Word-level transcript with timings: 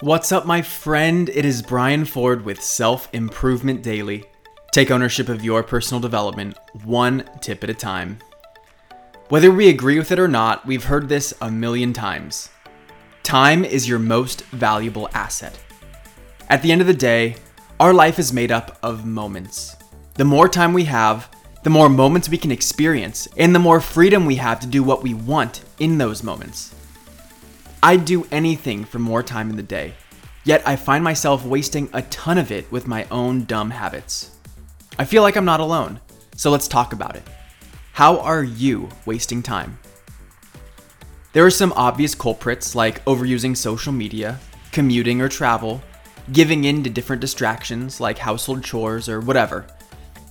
What's 0.00 0.30
up, 0.30 0.46
my 0.46 0.62
friend? 0.62 1.28
It 1.28 1.44
is 1.44 1.60
Brian 1.60 2.04
Ford 2.04 2.44
with 2.44 2.62
Self 2.62 3.12
Improvement 3.12 3.82
Daily. 3.82 4.22
Take 4.70 4.92
ownership 4.92 5.28
of 5.28 5.44
your 5.44 5.64
personal 5.64 6.00
development, 6.00 6.56
one 6.84 7.28
tip 7.40 7.64
at 7.64 7.70
a 7.70 7.74
time. 7.74 8.20
Whether 9.28 9.50
we 9.50 9.68
agree 9.68 9.98
with 9.98 10.12
it 10.12 10.20
or 10.20 10.28
not, 10.28 10.64
we've 10.64 10.84
heard 10.84 11.08
this 11.08 11.34
a 11.40 11.50
million 11.50 11.92
times. 11.92 12.48
Time 13.24 13.64
is 13.64 13.88
your 13.88 13.98
most 13.98 14.42
valuable 14.42 15.08
asset. 15.14 15.58
At 16.48 16.62
the 16.62 16.70
end 16.70 16.80
of 16.80 16.86
the 16.86 16.94
day, 16.94 17.34
our 17.80 17.92
life 17.92 18.20
is 18.20 18.32
made 18.32 18.52
up 18.52 18.78
of 18.84 19.04
moments. 19.04 19.74
The 20.14 20.24
more 20.24 20.48
time 20.48 20.72
we 20.72 20.84
have, 20.84 21.28
the 21.64 21.70
more 21.70 21.88
moments 21.88 22.28
we 22.28 22.38
can 22.38 22.52
experience, 22.52 23.26
and 23.36 23.52
the 23.52 23.58
more 23.58 23.80
freedom 23.80 24.26
we 24.26 24.36
have 24.36 24.60
to 24.60 24.68
do 24.68 24.84
what 24.84 25.02
we 25.02 25.14
want 25.14 25.64
in 25.80 25.98
those 25.98 26.22
moments. 26.22 26.72
I'd 27.82 28.04
do 28.04 28.26
anything 28.32 28.84
for 28.84 28.98
more 28.98 29.22
time 29.22 29.50
in 29.50 29.56
the 29.56 29.62
day, 29.62 29.94
yet 30.42 30.66
I 30.66 30.74
find 30.74 31.04
myself 31.04 31.44
wasting 31.44 31.88
a 31.92 32.02
ton 32.02 32.36
of 32.36 32.50
it 32.50 32.70
with 32.72 32.88
my 32.88 33.06
own 33.10 33.44
dumb 33.44 33.70
habits. 33.70 34.36
I 34.98 35.04
feel 35.04 35.22
like 35.22 35.36
I'm 35.36 35.44
not 35.44 35.60
alone, 35.60 36.00
so 36.34 36.50
let's 36.50 36.66
talk 36.66 36.92
about 36.92 37.14
it. 37.14 37.22
How 37.92 38.18
are 38.18 38.42
you 38.42 38.88
wasting 39.06 39.44
time? 39.44 39.78
There 41.32 41.46
are 41.46 41.50
some 41.50 41.72
obvious 41.76 42.16
culprits 42.16 42.74
like 42.74 43.04
overusing 43.04 43.56
social 43.56 43.92
media, 43.92 44.40
commuting 44.72 45.20
or 45.20 45.28
travel, 45.28 45.80
giving 46.32 46.64
in 46.64 46.82
to 46.82 46.90
different 46.90 47.20
distractions 47.20 48.00
like 48.00 48.18
household 48.18 48.64
chores 48.64 49.08
or 49.08 49.20
whatever. 49.20 49.66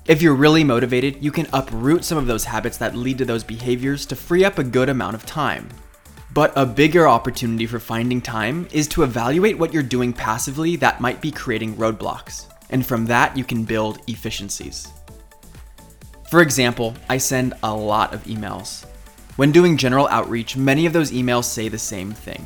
If 0.06 0.22
you're 0.22 0.36
really 0.36 0.66
motivated, 0.66 1.24
you 1.24 1.32
can 1.32 1.48
uproot 1.54 2.04
some 2.04 2.18
of 2.18 2.28
those 2.28 2.44
habits 2.44 2.78
that 2.80 2.96
lead 2.96 3.18
to 3.20 3.26
those 3.26 3.44
behaviors 3.44 4.06
to 4.08 4.18
free 4.18 4.44
up 4.44 4.58
a 4.58 4.64
good 4.66 4.90
amount 4.90 5.16
of 5.16 5.26
time. 5.26 5.70
But 6.34 6.54
a 6.56 6.66
bigger 6.66 7.08
opportunity 7.08 7.66
for 7.66 7.80
finding 7.80 8.22
time 8.22 8.68
is 8.72 8.88
to 8.90 9.04
evaluate 9.04 9.58
what 9.58 9.74
you're 9.74 9.84
doing 9.84 10.14
passively 10.14 10.76
that 10.78 11.02
might 11.02 11.22
be 11.22 11.32
creating 11.32 11.76
roadblocks. 11.76 12.46
And 12.70 12.86
from 12.86 13.06
that, 13.06 13.38
you 13.38 13.44
can 13.44 13.64
build 13.64 14.02
efficiencies. 14.08 14.92
For 16.30 16.42
example, 16.42 16.94
I 17.10 17.18
send 17.18 17.54
a 17.64 17.74
lot 17.74 18.14
of 18.14 18.24
emails. 18.26 18.86
When 19.38 19.52
doing 19.52 19.78
general 19.78 20.08
outreach, 20.10 20.58
many 20.58 20.86
of 20.86 20.94
those 20.94 21.12
emails 21.12 21.46
say 21.46 21.70
the 21.70 21.78
same 21.78 22.12
thing. 22.12 22.46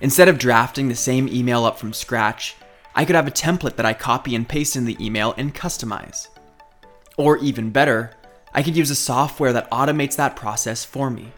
Instead 0.00 0.28
of 0.28 0.38
drafting 0.38 0.88
the 0.88 0.94
same 0.94 1.28
email 1.28 1.64
up 1.64 1.78
from 1.78 1.92
scratch, 1.92 2.56
I 2.94 3.04
could 3.04 3.16
have 3.16 3.26
a 3.26 3.32
template 3.32 3.76
that 3.76 3.86
I 3.86 3.94
copy 3.94 4.34
and 4.34 4.48
paste 4.48 4.76
in 4.76 4.84
the 4.84 5.04
email 5.04 5.34
and 5.36 5.54
customize. 5.54 6.28
Or 7.16 7.38
even 7.38 7.70
better, 7.70 8.12
I 8.54 8.62
could 8.62 8.76
use 8.76 8.90
a 8.90 8.94
software 8.94 9.52
that 9.52 9.70
automates 9.70 10.16
that 10.16 10.36
process 10.36 10.84
for 10.84 11.10
me. 11.10 11.32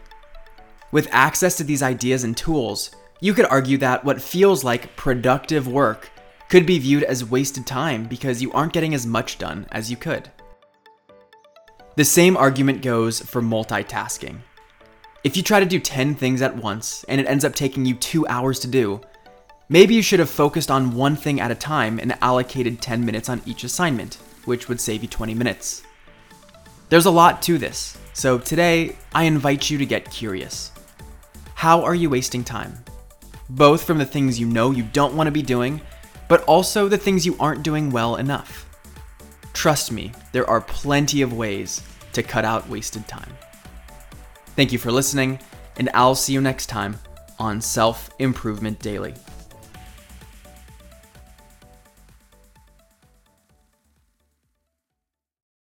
With 0.95 1.09
access 1.11 1.57
to 1.57 1.65
these 1.65 1.83
ideas 1.83 2.23
and 2.23 2.37
tools, 2.37 2.91
you 3.19 3.33
could 3.33 3.47
argue 3.47 3.77
that 3.79 4.05
what 4.05 4.21
feels 4.21 4.63
like 4.63 4.95
productive 4.95 5.67
work 5.67 6.09
could 6.47 6.65
be 6.65 6.79
viewed 6.79 7.03
as 7.03 7.29
wasted 7.29 7.67
time 7.67 8.05
because 8.05 8.41
you 8.41 8.49
aren't 8.53 8.71
getting 8.71 8.93
as 8.93 9.05
much 9.05 9.37
done 9.37 9.67
as 9.73 9.91
you 9.91 9.97
could. 9.97 10.31
The 11.97 12.05
same 12.05 12.37
argument 12.37 12.81
goes 12.81 13.19
for 13.19 13.41
multitasking. 13.41 14.37
If 15.25 15.35
you 15.35 15.43
try 15.43 15.59
to 15.59 15.65
do 15.65 15.81
10 15.81 16.15
things 16.15 16.41
at 16.41 16.55
once 16.55 17.03
and 17.09 17.19
it 17.19 17.27
ends 17.27 17.43
up 17.43 17.55
taking 17.55 17.85
you 17.85 17.95
two 17.95 18.25
hours 18.27 18.57
to 18.61 18.67
do, 18.69 19.01
maybe 19.67 19.95
you 19.95 20.01
should 20.01 20.19
have 20.19 20.29
focused 20.29 20.71
on 20.71 20.95
one 20.95 21.17
thing 21.17 21.41
at 21.41 21.51
a 21.51 21.55
time 21.55 21.99
and 21.99 22.17
allocated 22.21 22.81
10 22.81 23.03
minutes 23.03 23.27
on 23.27 23.41
each 23.45 23.65
assignment, 23.65 24.15
which 24.45 24.69
would 24.69 24.79
save 24.79 25.01
you 25.01 25.09
20 25.09 25.33
minutes. 25.33 25.83
There's 26.87 27.05
a 27.05 27.11
lot 27.11 27.41
to 27.41 27.57
this, 27.57 27.97
so 28.13 28.37
today 28.37 28.95
I 29.13 29.25
invite 29.25 29.69
you 29.69 29.77
to 29.77 29.85
get 29.85 30.09
curious. 30.09 30.71
How 31.55 31.81
are 31.83 31.95
you 31.95 32.09
wasting 32.09 32.43
time? 32.43 32.83
Both 33.49 33.85
from 33.85 33.97
the 33.97 34.05
things 34.05 34.37
you 34.37 34.45
know 34.45 34.71
you 34.71 34.83
don't 34.83 35.15
want 35.15 35.27
to 35.27 35.31
be 35.31 35.41
doing, 35.41 35.79
but 36.27 36.43
also 36.43 36.87
the 36.89 36.97
things 36.97 37.25
you 37.25 37.37
aren't 37.39 37.63
doing 37.63 37.89
well 37.89 38.17
enough. 38.17 38.69
Trust 39.53 39.89
me, 39.89 40.11
there 40.33 40.47
are 40.49 40.59
plenty 40.59 41.21
of 41.21 41.31
ways 41.31 41.81
to 42.11 42.21
cut 42.21 42.43
out 42.43 42.69
wasted 42.69 43.07
time. 43.07 43.33
Thank 44.57 44.73
you 44.73 44.77
for 44.77 44.91
listening, 44.91 45.39
and 45.77 45.89
I'll 45.93 46.13
see 46.13 46.33
you 46.33 46.41
next 46.41 46.65
time 46.65 46.99
on 47.39 47.61
Self 47.61 48.09
Improvement 48.19 48.79
Daily. 48.79 49.13